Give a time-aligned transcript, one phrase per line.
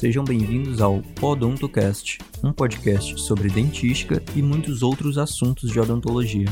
[0.00, 6.46] Sejam bem-vindos ao Odontocast, um podcast sobre dentística e muitos outros assuntos de odontologia.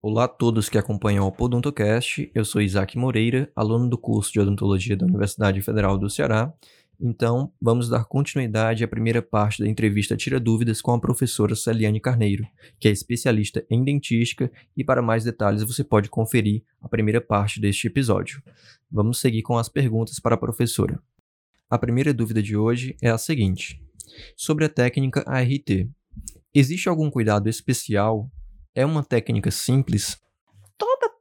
[0.00, 4.38] Olá a todos que acompanham o Podontocast, eu sou Isaac Moreira, aluno do curso de
[4.38, 6.54] Odontologia da Universidade Federal do Ceará.
[7.02, 11.98] Então, vamos dar continuidade à primeira parte da entrevista Tira Dúvidas com a professora Celiane
[11.98, 12.46] Carneiro,
[12.78, 17.58] que é especialista em dentística, e para mais detalhes você pode conferir a primeira parte
[17.58, 18.42] deste episódio.
[18.92, 21.02] Vamos seguir com as perguntas para a professora.
[21.70, 23.82] A primeira dúvida de hoje é a seguinte:
[24.36, 25.88] sobre a técnica ART.
[26.52, 28.30] Existe algum cuidado especial?
[28.74, 30.20] É uma técnica simples?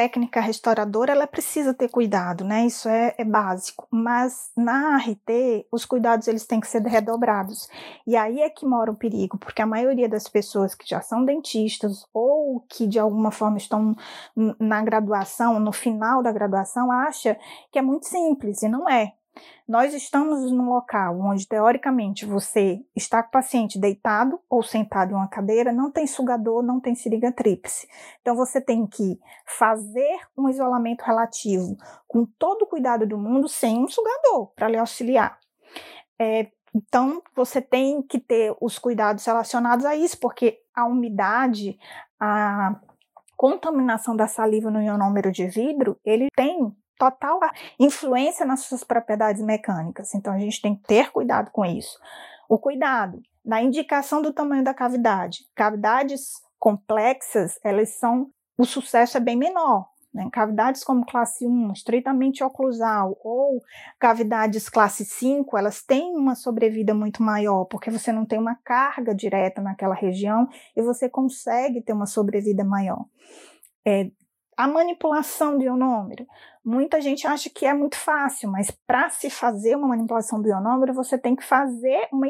[0.00, 2.64] Técnica restauradora ela precisa ter cuidado, né?
[2.64, 3.86] Isso é, é, básico.
[3.90, 5.28] Mas na ART,
[5.70, 7.68] os cuidados eles têm que ser redobrados.
[8.06, 11.22] E aí é que mora o perigo, porque a maioria das pessoas que já são
[11.22, 13.94] dentistas ou que de alguma forma estão
[14.58, 17.36] na graduação, no final da graduação, acha
[17.70, 19.12] que é muito simples e não é.
[19.66, 25.14] Nós estamos num local onde, teoricamente, você está com o paciente deitado ou sentado em
[25.14, 27.86] uma cadeira, não tem sugador, não tem seringa tríplice.
[28.20, 31.76] Então, você tem que fazer um isolamento relativo
[32.08, 35.38] com todo o cuidado do mundo, sem um sugador para lhe auxiliar.
[36.18, 41.78] É, então, você tem que ter os cuidados relacionados a isso, porque a umidade,
[42.18, 42.78] a
[43.36, 47.40] contaminação da saliva no ionômero de vidro, ele tem total
[47.78, 50.14] influência nas suas propriedades mecânicas.
[50.14, 51.98] Então a gente tem que ter cuidado com isso.
[52.46, 55.46] O cuidado na indicação do tamanho da cavidade.
[55.54, 59.88] Cavidades complexas, elas são o sucesso é bem menor.
[60.12, 60.28] Né?
[60.30, 63.62] Cavidades como classe 1, estritamente oclusal, ou
[63.98, 69.14] cavidades classe 5, elas têm uma sobrevida muito maior, porque você não tem uma carga
[69.14, 73.06] direta naquela região e você consegue ter uma sobrevida maior.
[73.86, 74.10] É,
[74.60, 76.26] a manipulação do ionômero.
[76.62, 80.92] Muita gente acha que é muito fácil, mas para se fazer uma manipulação do ionômero,
[80.92, 82.26] você tem que fazer uma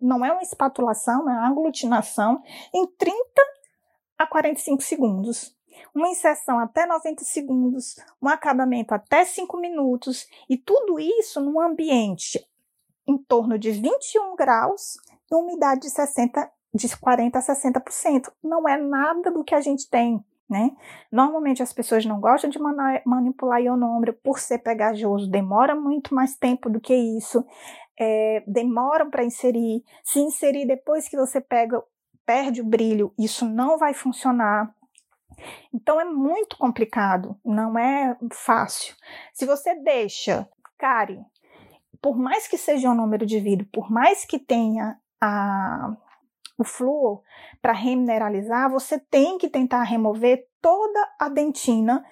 [0.00, 2.42] não é uma espatulação, é uma aglutinação
[2.72, 3.14] em 30
[4.16, 5.54] a 45 segundos.
[5.94, 12.42] Uma inserção até 90 segundos, um acabamento até 5 minutos, e tudo isso num ambiente
[13.06, 14.94] em torno de 21 graus
[15.30, 18.32] e umidade de 60 de 40 a 60%.
[18.42, 20.24] Não é nada do que a gente tem
[20.54, 20.70] né?
[21.10, 22.60] Normalmente as pessoas não gostam de
[23.04, 27.44] manipular ionômero por ser pegajoso, demora muito mais tempo do que isso,
[27.98, 29.82] é, demoram para inserir.
[30.04, 31.82] Se inserir depois que você pega,
[32.24, 34.72] perde o brilho, isso não vai funcionar.
[35.72, 38.94] Então é muito complicado, não é fácil.
[39.32, 40.48] Se você deixa,
[40.78, 41.20] care,
[42.00, 45.96] por mais que seja um número de vidro, por mais que tenha a,
[46.56, 47.22] o flúor
[47.60, 52.04] para remineralizar, você tem que tentar remover toda a dentina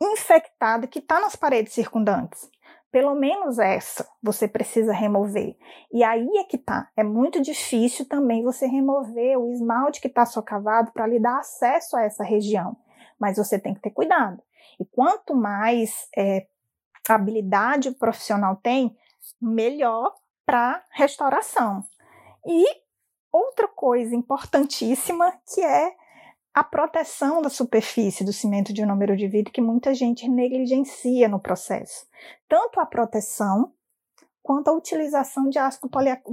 [0.00, 2.50] infectada que está nas paredes circundantes.
[2.90, 5.56] Pelo menos essa você precisa remover.
[5.92, 6.90] E aí é que tá.
[6.96, 11.96] É muito difícil também você remover o esmalte que está socavado para lhe dar acesso
[11.96, 12.76] a essa região.
[13.18, 14.42] Mas você tem que ter cuidado.
[14.80, 16.46] E quanto mais é,
[17.08, 18.96] habilidade o profissional tem,
[19.40, 20.14] melhor
[20.44, 21.84] para restauração.
[22.44, 22.64] E
[23.90, 25.96] coisa importantíssima que é
[26.54, 31.40] a proteção da superfície do cimento de número de vidro que muita gente negligencia no
[31.40, 32.06] processo.
[32.48, 33.72] Tanto a proteção
[34.40, 35.90] quanto a utilização de ácido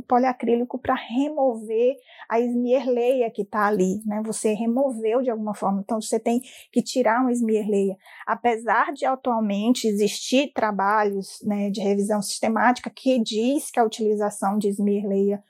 [0.08, 1.96] poliacrílico para remover
[2.30, 4.22] a esmierleia que está ali, né?
[4.24, 6.40] Você removeu de alguma forma, então você tem
[6.72, 7.98] que tirar uma esmierleia.
[8.28, 14.68] Apesar de atualmente existir trabalhos né, de revisão sistemática que diz que a utilização de
[14.68, 15.44] esmierleia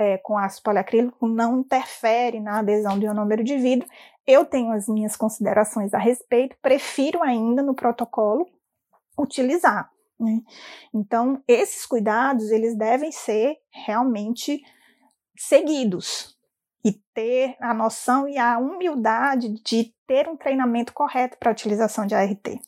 [0.00, 3.86] é, com ácido poliacrílico não interfere na adesão do ionômero de vidro.
[4.26, 8.48] Eu tenho as minhas considerações a respeito, prefiro ainda no protocolo
[9.18, 9.90] utilizar.
[10.18, 10.40] Né?
[10.94, 14.62] Então, esses cuidados, eles devem ser realmente
[15.36, 16.34] seguidos
[16.82, 22.06] e ter a noção e a humildade de ter um treinamento correto para a utilização
[22.06, 22.58] de ART.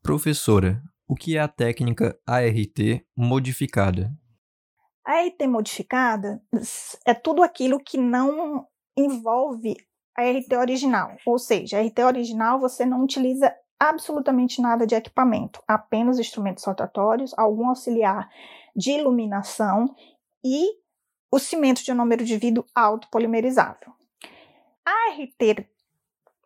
[0.00, 4.16] Professora, o que é a técnica ART modificada?
[5.06, 6.42] A RT modificada
[7.06, 8.66] é tudo aquilo que não
[8.96, 9.76] envolve
[10.18, 11.16] a RT original.
[11.24, 17.32] Ou seja, a RT original você não utiliza absolutamente nada de equipamento, apenas instrumentos rotatórios,
[17.38, 18.28] algum auxiliar
[18.74, 19.94] de iluminação
[20.44, 20.66] e
[21.30, 23.92] o cimento de número de vidro autopolimerizável.
[24.84, 25.68] A RT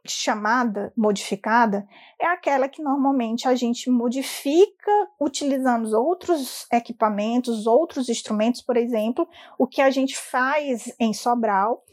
[0.06, 1.86] chamada modificada
[2.18, 9.66] é aquela que normalmente a gente modifica utilizando outros equipamentos, outros instrumentos, por exemplo, o
[9.66, 11.84] que a gente faz em Sobral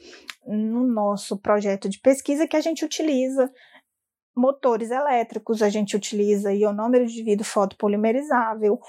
[0.45, 3.51] no nosso projeto de pesquisa que a gente utiliza
[4.36, 8.80] motores elétricos, a gente utiliza ionômero de vidro fotopolimerizável,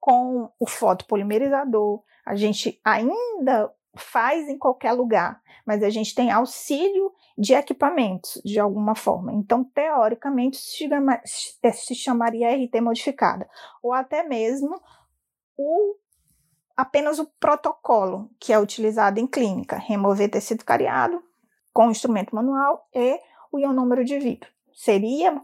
[0.00, 7.12] com o fotopolimerizador, a gente ainda faz em qualquer lugar, mas a gente tem auxílio
[7.36, 9.32] de equipamentos de alguma forma.
[9.32, 10.88] Então, teoricamente, se,
[11.72, 13.48] se chamaria RT modificada,
[13.82, 14.80] ou até mesmo
[15.56, 15.96] o
[16.76, 21.22] apenas o protocolo que é utilizado em clínica, remover tecido cariado
[21.72, 23.20] com instrumento manual e
[23.52, 24.48] o ionômero de vidro.
[24.72, 25.40] Seria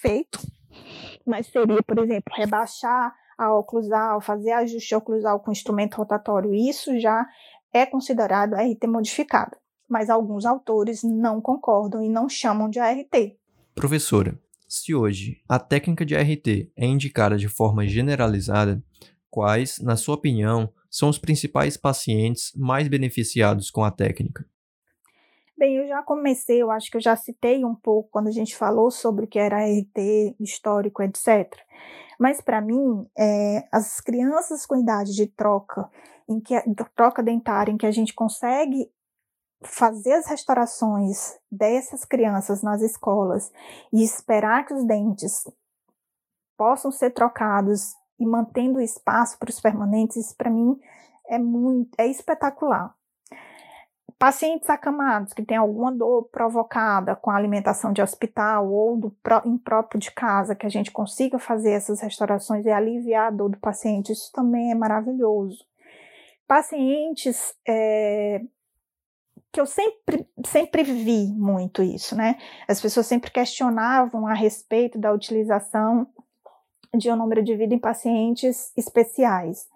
[0.00, 0.38] feito,
[1.26, 6.54] mas seria, por exemplo, rebaixar a oclusal, fazer ajuste oclusal com instrumento rotatório.
[6.54, 7.26] Isso já
[7.76, 9.56] é considerado RT modificado,
[9.88, 13.36] mas alguns autores não concordam e não chamam de ART.
[13.74, 14.38] Professora,
[14.68, 16.46] se hoje a técnica de ART
[16.76, 18.82] é indicada de forma generalizada,
[19.30, 24.44] quais, na sua opinião, são os principais pacientes mais beneficiados com a técnica?
[25.58, 28.56] Bem, eu já comecei, eu acho que eu já citei um pouco quando a gente
[28.56, 31.54] falou sobre o que era RT, histórico, etc.
[32.18, 35.90] Mas para mim, é, as crianças com idade de troca,
[36.28, 36.54] em que
[36.94, 38.90] troca dentária, em que a gente consegue
[39.62, 43.50] fazer as restaurações dessas crianças nas escolas
[43.92, 45.44] e esperar que os dentes
[46.56, 50.78] possam ser trocados e mantendo espaço para os permanentes, para mim
[51.28, 52.94] é muito, é espetacular.
[54.18, 59.14] Pacientes acamados que têm alguma dor provocada com a alimentação de hospital ou do
[59.44, 63.58] impróprio de casa, que a gente consiga fazer essas restaurações e aliviar a dor do
[63.58, 65.66] paciente, isso também é maravilhoso.
[66.48, 68.40] Pacientes é,
[69.52, 72.38] que eu sempre, sempre vi muito isso, né?
[72.68, 76.06] As pessoas sempre questionavam a respeito da utilização
[76.94, 79.68] de um número de vida em pacientes especiais.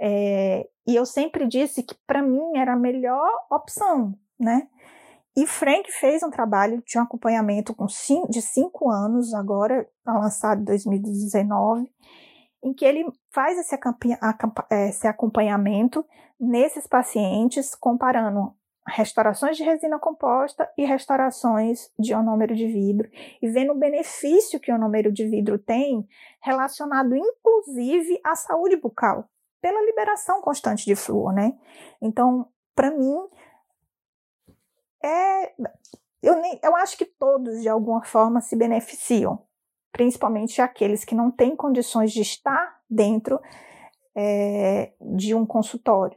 [0.00, 4.68] É, e eu sempre disse que para mim era a melhor opção, né?
[5.36, 10.18] E Frank fez um trabalho de um acompanhamento com cinco, de cinco anos, agora tá
[10.18, 11.92] lançado em 2019,
[12.64, 13.04] em que ele
[13.34, 13.78] faz esse,
[14.88, 16.06] esse acompanhamento
[16.40, 18.54] nesses pacientes, comparando
[18.88, 23.10] restaurações de resina composta e restaurações de ionômero de vidro,
[23.42, 26.06] e vendo o benefício que o ionômero de vidro tem
[26.40, 29.28] relacionado inclusive à saúde bucal,
[29.66, 31.52] pela liberação constante de flúor, né?
[32.00, 33.16] Então, para mim,
[35.02, 35.54] é,
[36.22, 39.42] eu, nem, eu acho que todos, de alguma forma, se beneficiam,
[39.90, 43.40] principalmente aqueles que não têm condições de estar dentro
[44.14, 46.16] é, de um consultório.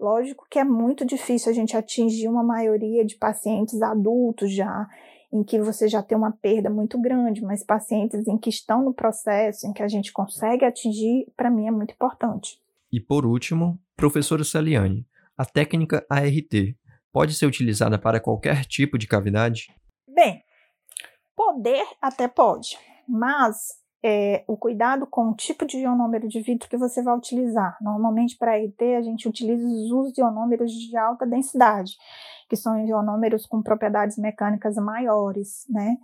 [0.00, 4.88] Lógico que é muito difícil a gente atingir uma maioria de pacientes adultos já,
[5.30, 8.94] em que você já tem uma perda muito grande, mas pacientes em que estão no
[8.94, 12.58] processo, em que a gente consegue atingir, para mim é muito importante.
[12.92, 15.06] E por último, professora Celiane,
[15.36, 16.74] a técnica ART
[17.12, 19.74] pode ser utilizada para qualquer tipo de cavidade?
[20.08, 20.42] Bem,
[21.36, 26.76] poder até pode, mas é, o cuidado com o tipo de ionômero de vidro que
[26.76, 27.76] você vai utilizar.
[27.80, 31.92] Normalmente, para ET, a gente utiliza os ionômeros de alta densidade,
[32.48, 35.96] que são ionômeros com propriedades mecânicas maiores, né?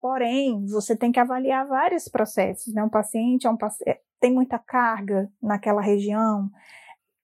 [0.00, 2.82] Porém, você tem que avaliar vários processos, né?
[2.82, 6.48] Um paciente é um paciente, tem muita carga naquela região,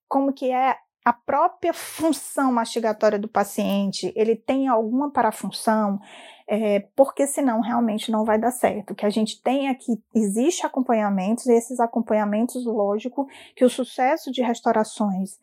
[0.08, 6.00] como que é a própria função mastigatória do paciente, ele tem alguma parafunção,
[6.48, 8.96] é, porque senão realmente não vai dar certo.
[8.96, 14.42] Que a gente tem aqui, existe acompanhamentos, e esses acompanhamentos, lógico, que o sucesso de
[14.42, 15.38] restaurações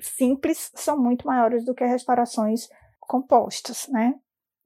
[0.00, 4.16] simples são muito maiores do que restaurações compostas, né?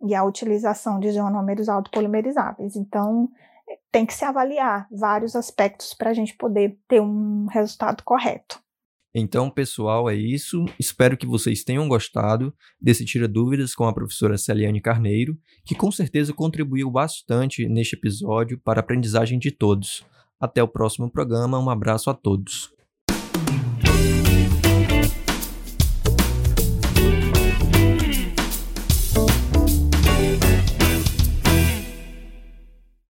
[0.02, 2.76] E a utilização de ionômeros autopolimerizáveis.
[2.76, 3.28] Então,
[3.92, 8.60] tem que se avaliar vários aspectos para a gente poder ter um resultado correto.
[9.12, 10.64] Então, pessoal, é isso.
[10.78, 15.90] Espero que vocês tenham gostado desse Tira Dúvidas com a professora Celiane Carneiro, que com
[15.90, 20.04] certeza contribuiu bastante neste episódio para a aprendizagem de todos.
[20.38, 22.72] Até o próximo programa, um abraço a todos.